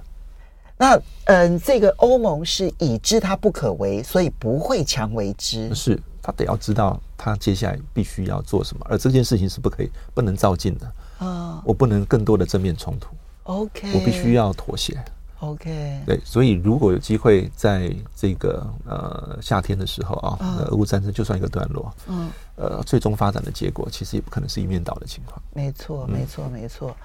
[0.77, 5.73] 那嗯，这个欧盟是已知它不可为，所以不会强为之。
[5.73, 10.87] 是，他得要知道他接下来必须要做什么，而这件事情是不可以不能照进的
[11.19, 11.27] 啊！
[11.27, 13.09] 哦、我不能更多的正面冲突。
[13.43, 14.97] OK，我必须要妥协。
[15.39, 25.41] OK，对，所以如果有机会在这个呃夏天的时候啊，俄乌、哦、战争就算一个段落，嗯，呃，最终发展的结果其实也不可能是一面倒的情况。
[25.53, 26.95] 没错，没错，没错。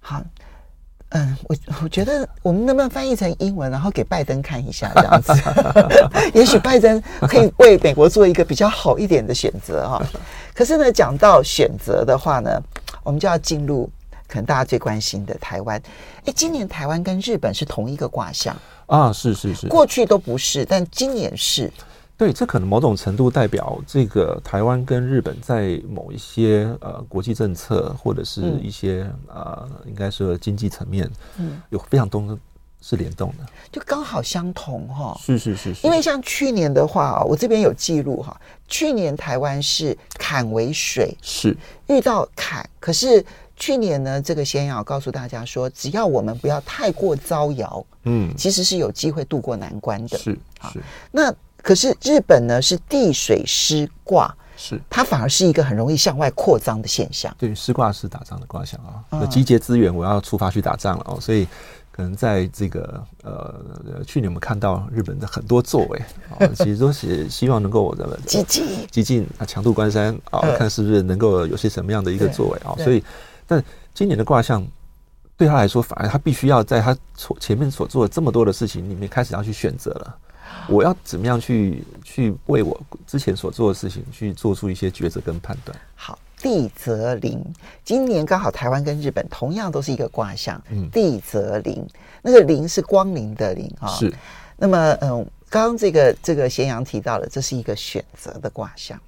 [0.00, 0.22] 好。
[1.16, 5.32] 嗯，我我觉得我们能不能翻译成英文，然后给拜登看一下这样子？
[6.34, 10.02] 也许拜登可以为美国做一个比较好一点的选择哈。
[10.54, 12.60] 可是呢，讲到选择的话呢，
[13.02, 13.88] 我们就要进入
[14.28, 15.80] 可能大家最关心的台湾。
[16.26, 18.54] 哎，今年台湾跟日本是同一个卦象
[18.86, 21.72] 啊，是是是，过去都不是，但今年是。
[22.18, 32.38] 对，这可能某种程度代表这个台湾跟日本在某一些呃国际政策或者是一些呃，应该说经济层面，嗯，有非常多
[32.80, 35.20] 是联动的，就刚好相同哈、哦。
[35.20, 35.86] 是是是是。
[35.86, 41.56] 因为像去年的话，我这边有记录哈，去年台湾是坎为水，是
[41.88, 43.24] 遇到坎，可是
[43.56, 50.16] 去年呢，这个先要告诉大家说，只要我们不要太过招摇，嗯，其实是有机会渡过难关的。
[50.16, 50.38] 是
[50.72, 50.80] 是。
[51.10, 51.34] 那
[51.66, 57.34] 可是日本呢，是地水失卦，是它反而是一个很容易向外扩张的现象。
[57.36, 61.20] 对，失卦是打仗的卦象啊，嗯、集结资源，我要出发去打仗了哦。
[61.20, 61.44] 所以
[61.90, 63.52] 可能在这个呃
[64.06, 65.98] 去年我们看到日本的很多作为
[66.30, 72.78] 啊、哦， 其实都是希望能够我的激进激进啊，强渡关山啊，看是不是能够有些什么样的一个作为啊。
[72.78, 73.02] 所以，
[73.44, 73.60] 但
[73.92, 74.64] 今年的卦象
[75.36, 80.16] 对他来说，反而他必须要在他所前面所做的这么多的事情里面，开始要去选择了。
[80.68, 85.76] 我要怎么样去去为我之前所做的事情去做出一些抉择跟判断？
[85.94, 87.42] 好，地泽临，
[87.84, 91.86] 今年刚好台湾跟日本同样都是一个卦象，嗯，地泽临，
[92.22, 94.12] 那个临是光临的临啊，是。
[94.56, 98.98] 那么，嗯，刚刚这个这个咸阳提到了，这是一个选择的卦象，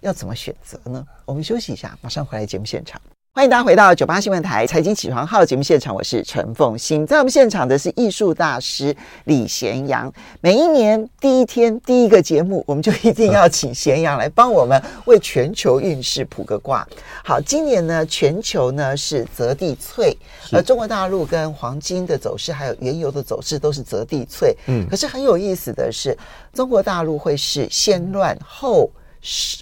[0.00, 1.04] 要怎么选择呢？
[1.24, 3.00] 我们休息一下，马上回来节目现场。
[3.34, 10.12] 欢迎大家回到九八新闻台财经起床号节目现场，我是陈凤欣，在我们现场的是艺术大师李贤阳。
[10.42, 16.86] 每一年第一天第一个节目，我们就一定要请贤阳来帮我们为全球运势卜个卦。
[17.24, 20.14] 好，今年呢，全球呢是泽地萃，
[20.52, 24.54] 而中国大陆跟黄金的走势还有原油的走势都是泽地萃。
[24.66, 26.14] 嗯，可是很有意思的是，
[26.52, 28.90] 中国大陆会是先乱后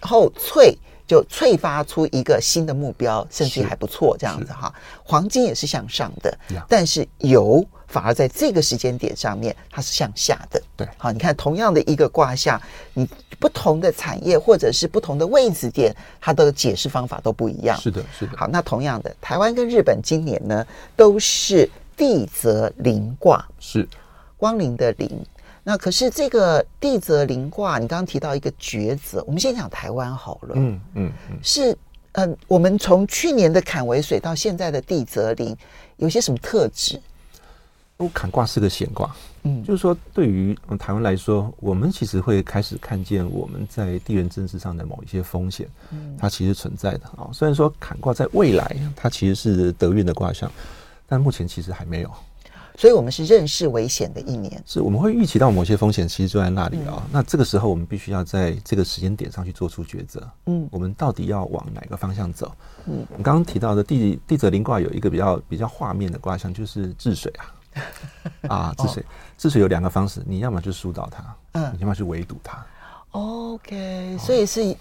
[0.02, 0.74] 后萃。
[1.10, 4.72] 就催发出一个新的目标，甚至还不错，这样子哈。
[5.02, 10.62] 黄金也是向上的，但是油反而在这个时间点上面它是向下的。
[10.76, 12.62] 对，好，你看同样的一个卦象，
[12.94, 13.04] 你
[13.40, 17.76] 不同的产业或者是不同的位置点，它的解释方法都不一样。
[17.80, 18.32] 是的，是的。
[18.36, 23.88] 好，那同样的，台湾跟日本今年呢都是地泽临卦，是
[24.36, 25.10] 光临的临。
[25.70, 30.54] 那可是这个地泽临卦，你刚刚提到一个抉择，我们先讲台湾好了。
[30.56, 31.70] 嗯嗯嗯，是
[32.10, 35.56] 嗯、呃，我们从去年的坎为水到现在的地泽临，
[35.98, 37.00] 有些什么特质？
[37.98, 47.30] 我坎卦是个险卦，嗯，就是说对于台湾来说，我们其实会开始看见我们在地缘政治上的某一些风险，嗯，它其实存在的啊。
[47.32, 50.50] 虽然说坎卦在未来它其实是德运的卦象，
[51.06, 52.10] 但目前其实还没有。
[52.80, 57.02] 所以，我们是认识危险的一年，是我们会预期到某些风险，其实就在那里啊、哦。
[57.04, 60.26] 嗯、那这个时候，我们必须要在这个时间点上去做出抉择。
[60.46, 62.50] 嗯，我们到底要往哪个方向走？
[62.86, 67.30] 嗯，我们刚刚提到的地地泽临卦有一个比较比较画面的卦象，就是治水
[68.48, 69.04] 啊， 啊，治水，
[69.36, 72.64] 治、哦、水有两个方式，你要么就疏导它，嗯，你要么去围堵它。
[73.10, 74.74] OK，所以是。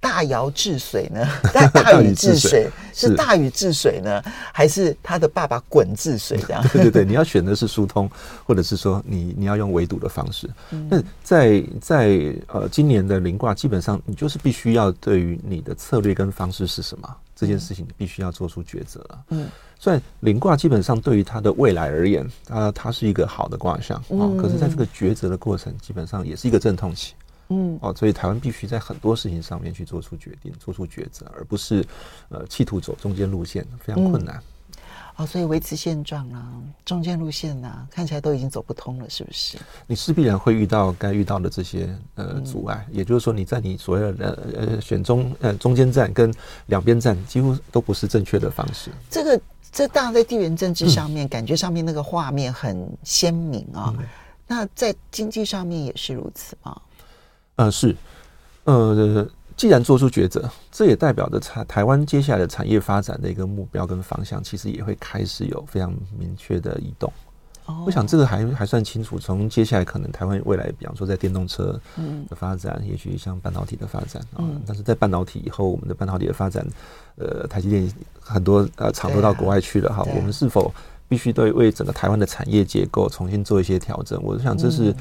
[0.10, 1.28] 大禹治水呢？
[1.52, 6.38] 大大禹治水是大禹治水呢，还是他的爸爸鲧治水？
[6.38, 6.66] 这样？
[6.72, 8.10] 对对对，你要选的是疏通，
[8.46, 10.48] 或者是说你你要用围堵的方式。
[10.88, 19.06] 那、嗯、在在呃今年的临卦，基本上你就是必须要对于你的策略跟方式是什么这件事情，你必须要做出抉择。
[19.28, 19.46] 嗯，
[19.78, 24.02] 所以临卦基本上对于他的未来而言，它它是一个好的卦象啊。
[24.10, 27.12] 嗯、可是在这个抉择的过程，基本上也是一个阵痛期。
[27.50, 31.84] 嗯，哦，所以台湾必须在很多事情上面去做出决定、做出抉择，而不是
[32.28, 34.36] 呃企图走中间路线，非常困难。
[34.36, 34.82] 嗯、
[35.16, 36.48] 哦，所以维持现状啊，
[36.84, 39.58] 中间路线啊，看起来都已经走不通了，是不是？
[39.86, 46.32] 你势必然会遇到该遇到的这些呃阻碍，嗯、也就是说，你在你所有的呃选中呃中间站跟
[46.66, 48.92] 两边站，几乎都不是正确的方式。
[49.10, 49.40] 这个
[49.72, 53.92] 这当然在地缘政治上面，嗯、感觉上面那个画面很鲜明啊。
[53.98, 54.04] 嗯、
[54.46, 56.80] 那在经济上面也是如此吗？
[57.60, 57.94] 呃是，
[58.64, 67.12] 呃，既然做出抉择，这也代表着台台湾接下来的产业发展的一个目标跟方向，其实也会开始有非常明确的移动。
[67.66, 69.18] 哦，我想这个还还算清楚。
[69.18, 71.78] 从接下来可能台湾未来，比方说在电动车
[72.30, 76.66] 的发展，嗯、也许像半导体的发展啊，嗯、但是在半导体以后，我们的半导体的发展，
[77.16, 80.72] 呃，台积电很多呃厂都到国外去了哈，啊、我们是否
[81.06, 84.18] 必须对为整个台湾的产业结构重新做一些调整？
[84.22, 84.92] 我想这是。
[84.92, 84.96] 嗯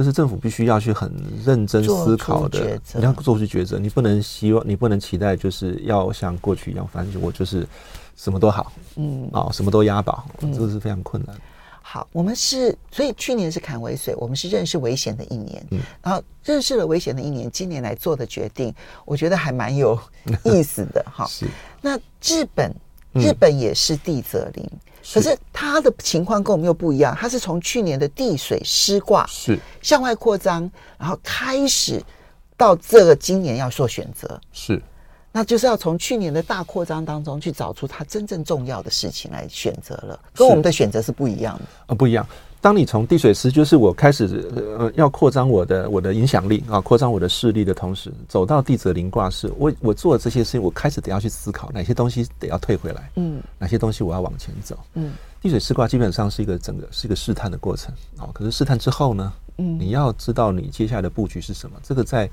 [0.00, 1.12] 这是政府必须要去很
[1.44, 7.68] 认真思考的，你要做出抉择，你不能希望，你不能期待，就是要像过去一样，反正我就是
[8.16, 11.36] 什么都好，嗯，啊、哦，什么都押宝，嗯、这个是非常困难。
[11.82, 19.98] 好，我们是，所以去年是坎为水，我们是认识危险的一年，嗯，然后认识了危险的一年，今年来做的决定，我觉得还蛮有
[20.44, 21.26] 意思的，哈。
[21.28, 21.46] 是，
[21.82, 22.74] 那日本，
[23.12, 24.64] 日本也是地泽林。
[24.64, 24.78] 嗯
[25.12, 25.36] 可是。
[25.62, 29.58] 他的情况跟我们又不一样，他是从去年的地水湿卦是。
[29.82, 32.02] 向外扩张，然后开始
[32.56, 34.82] 到这个今年要做选择，是，
[35.30, 42.26] 那就是要从去年的大扩张当中去找出他真正重要的事情来选择了，跟我们的选择是不一样的，啊，不一样。
[42.60, 62.28] 当你从地水师，就是我开始呃要扩张我的我的影响力啊，扩张我的势力的同时，走到地泽临卦是，我我做这些事情，我开始得要去思考哪些东西得要退回来，嗯，哪些东西我要往前走，嗯，地水师卦基本上是一个整个是一个试探的过程啊，可是试探之后呢，嗯，你要知道你接下来的布局是什么，这个在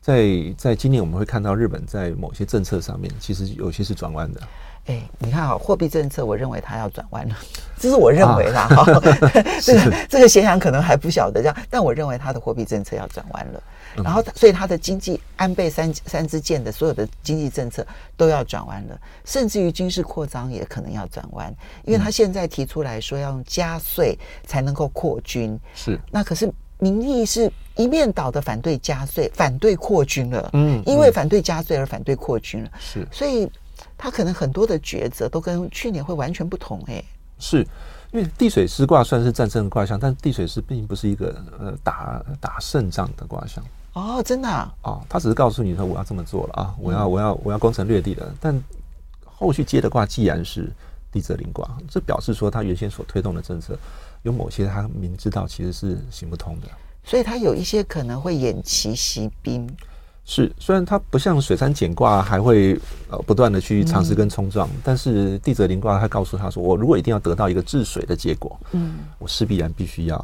[0.00, 4.40] 在在今年我们会看到日本在某些政策上面，其实有些是转弯的。
[4.86, 7.36] 哎，你看啊，货币政策，我认为它要转弯了，
[7.78, 8.68] 这是我认为啦。
[8.68, 8.84] 哈，
[9.60, 13.62] 这个这个咸阳可能还不晓得这样，但我认为它的货币政策要转弯了。
[13.96, 17.84] 然后，所以它的经济安倍三三支箭的所有的经济政策
[18.16, 21.52] 都要转弯了，甚至于军事扩张也可能要转弯，
[21.84, 30.50] 因为他现在提出来说要用加税才能够扩军，是那可是民意是一面倒的反对加税、反对扩军了。
[30.52, 32.70] 嗯，因为反对加税而反对扩军了。
[32.78, 33.50] 是，所以。
[33.96, 36.82] 他可能很多的抉择都跟去年会完全不同。
[36.86, 37.02] 哎，
[37.38, 37.66] 是
[38.12, 43.62] 因为地水师卦算是战争的卦象，但地水师并不是一个呃打打胜仗的卦象
[43.94, 48.62] 哦，真的啊，哦，他只是告诉你说我要这么做了啊，我要我要我要攻城略地了，但
[49.24, 50.70] 后续接的卦既然是
[51.10, 53.78] 地泽临卦，这表示说他原先所推动的政策
[54.22, 56.68] 有某些他明知道其实是行不通的，
[57.04, 59.66] 所以他有一些可能会偃旗息兵。
[60.28, 62.76] 是，虽然它不像水山蹇卦还会
[63.08, 70.16] 呃不断的去尝试跟冲撞，嗯、但是地泽临卦他告诉他说，我如果一定要得到一个治水的结果，嗯，我势必然必须要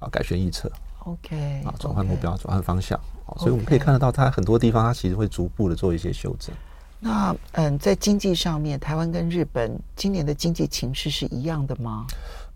[0.00, 0.70] 啊改弦易辙
[1.04, 3.00] ，OK，啊转换目标，转换方向，
[3.38, 6.54] 所以我们可以看得到，它很多地方它其实会逐步的做一些修正。
[7.00, 12.06] 那嗯，在经济上面，台湾跟日本今年的经济情势是一样的吗？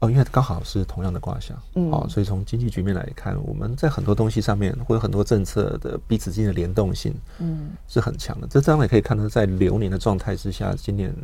[0.03, 8.49] 哦，因为刚好是同样的卦象，嗯，哦，所以从经济局面来看，我们在很多东西上面，或者很多政策的彼此之间的联动性，嗯，是很强的。
[8.49, 11.15] 这当然也可以看到，在流年的状态之下，今年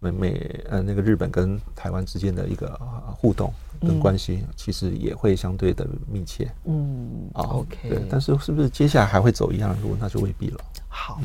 [0.00, 2.68] 美美呃那个日本跟台湾之间的一个
[3.14, 3.52] 互动
[3.82, 10.58] 跟关系，其实也会相对的密切，嗯，啊，OK，对，但是是不是接下来还会走一样的路，那就未必了。
[10.88, 11.20] 好，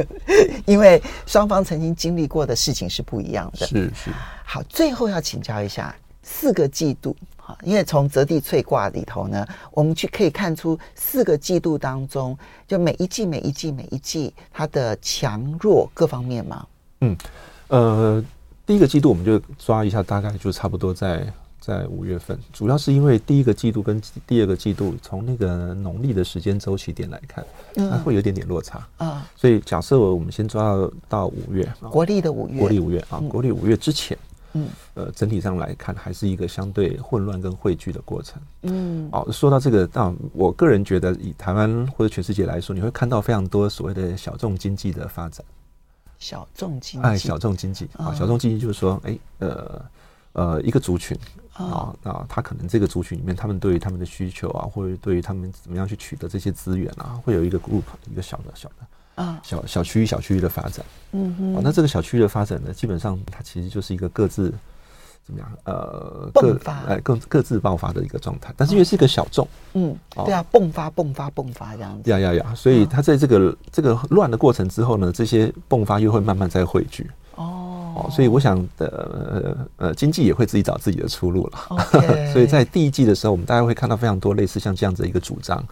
[0.66, 4.10] 因为双方曾经经历过的事情是不一样的，是是。
[4.44, 5.94] 好，最后要请教一下。
[6.22, 16.66] 四个季度，哈，因为从泽地萃卦里头呢，我们去可以看出四个季度当中，就每一季、每一季、每一季它的强弱各方面嘛。
[17.00, 17.16] 嗯，
[17.68, 18.24] 呃，
[18.64, 21.26] 第一个季度我们就抓一下，大概就差不多在
[21.60, 27.44] 在五月份，主要是因为第一个季度跟第二个季度从那个农历的时间周期点来看，
[27.74, 29.18] 它会有一点点落差啊。
[29.18, 34.16] 嗯、所以假设我们先抓到到五月，国历的五月，国历五月啊，国历五月之前。
[34.16, 34.31] 嗯，
[34.94, 38.40] 呃，整体上来看，还是一个相对混乱跟汇聚的过程。
[38.62, 45.44] 嗯，哦，说到这个，那我个人觉得，以台湾或者全世界来说，你会看到非常多所谓的小众经济的发展。
[46.18, 49.84] 小众经济，哎，小众经济啊，小众经济就是说，哎，呃，
[50.34, 51.18] 呃，一个族群
[51.54, 58.86] 啊，那他可能这个族群里面，他们对于他们的需求啊，或者对于他们怎么样去取得这些资源啊，会有一个 group，一个小的小的。
[59.22, 64.52] 啊，小小区域小区域的发展，嗯哼，那这个小区域的发展呢，基本上它其实就是一个各自
[65.24, 68.52] 怎么样，呃，迸发，哎，各各自爆发的一个状态。
[68.56, 81.58] 但是因为是一个小众，嗯，对啊，迸发迸发迸发这样子，呀呀呀，所以它在这个这个乱的过程之后呢，这些迸发又会慢慢再汇聚，哦，所以我想的呃呃，经济也会自己找自己的出路了。
[82.32, 85.64] 所以在第一季的时候，我们大家会看到非常多类似像这样子一个主张。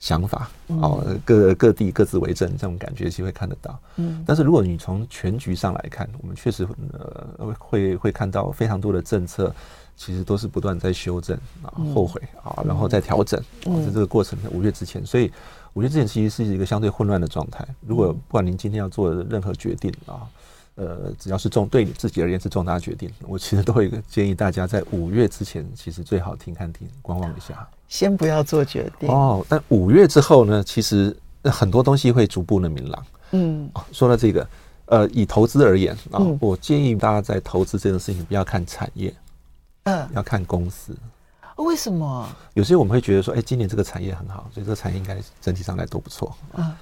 [0.00, 3.78] 想法哦，各各地各自为政，这种感觉其实会看得到。
[3.96, 9.52] 嗯，但是如果你从全局上来看，我们确实呃会会看到非常多的政策，
[9.96, 13.42] 其实都是不断在修正啊、后悔啊，然后再调整。
[13.66, 15.32] 嗯，在这个过程在五月之前，所以
[15.72, 17.66] 五月之前其实是一个相对混乱的状态。
[17.84, 20.22] 如果不管您今天要做任何决定啊，
[20.78, 27.68] 呃，只要是重对你自己而言是重大决定，我其实都会建议大家在五月之前，其实最好听看听，观望一下。
[27.88, 33.06] 先不要做决定哦，但五月之后呢，其实很多东西会逐步的明朗。
[33.32, 34.48] 嗯，说到这个，
[34.84, 39.12] 呃，以投资而言啊，我建议大家在投资这件事情不要看产业，
[39.82, 40.96] 嗯，要看公司。
[41.56, 42.28] 为什么？
[42.54, 46.32] 有些我们会觉得说，哎，今年这个产业很好，所以这个产业应该整体上来都不错。
[46.56, 46.72] 嗯。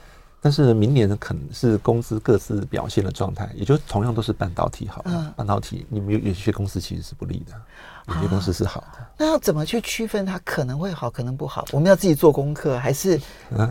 [0.47, 9.01] 但是明年呢，可能是公司各自表现的状态，也就同样都是半导体好，嗯，半导体你们有有些公司其实是不利的，有些公司是好的。
[9.01, 11.65] 啊、那要怎么去区分它可能会好，可能不好？
[11.73, 13.21] 我们要自己做功课，还是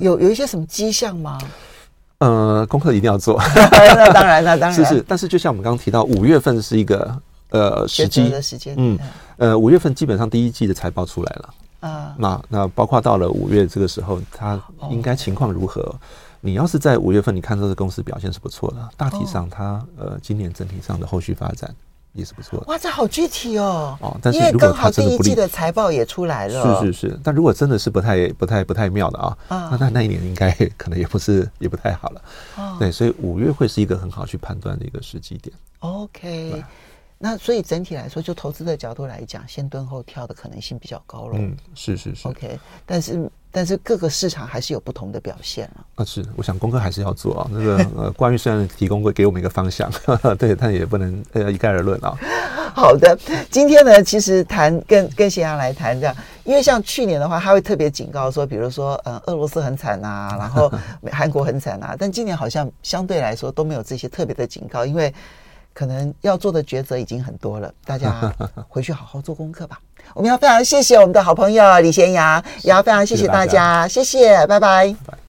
[0.02, 1.40] 有有一些什么迹象吗？
[2.18, 3.40] 呃，功课一定要做。
[3.72, 4.74] 那当然，那当然。
[4.74, 7.18] 是是，但是就像我们刚刚提到，五月份是一个
[7.52, 9.00] 呃时机的时间，嗯，
[9.38, 14.62] 呃，五月份基本上第一季的财报出来了啊，那那包括到了五月这个时候，它
[14.92, 15.82] 应该情况如何？
[15.82, 15.96] 哦
[16.42, 21.74] 你要是在五月份，你看这个公司表现是不错的，大体上它呃今年整体上的后续发展
[22.14, 22.66] 也是不错的。
[22.68, 23.98] 哇，这好具体哦！
[24.00, 27.20] 哦，但是如果它真的不利，第一季的财报也出来了，是是是。
[27.24, 32.22] 但如果真的是不太不太不太妙的啊，那那那一年应该可能也不是也不太好了。
[32.58, 35.54] 哦，对，所以五月会是一个很好去判断的一个时机点。
[35.80, 36.64] OK。
[37.26, 41.40] 那所以整体来说，就投资的角度来讲，先蹲后跳的可能性比较高了。
[41.40, 42.28] 嗯，是是是。
[42.28, 45.82] OK，但是但是各个市场还是有不同的表现啊。
[45.96, 47.50] 啊，是，我想功课还是要做啊。
[47.52, 49.92] 那个呃，关于虽然提供过给我们一个方向，
[50.38, 52.16] 对，但也不能呃一概而论啊。
[52.76, 53.18] 好的，
[53.50, 60.72] 今天呢，其实谈跟跟贤阳来谈这样，因为像去年的话，他会特别警告说，比如说嗯，俄罗斯很惨啊，然后
[61.12, 65.12] 韩国很惨啊，但今年好像相对来说都没有这些特别的警告，因为。
[65.76, 68.34] 可能要做的抉择已经很多了， 大家
[68.68, 69.78] 回去好好做功课吧。
[70.14, 74.96] 我们要非常谢谢我们的好朋友李贤阳，也要非常谢谢大家，谢谢，谢谢，拜拜。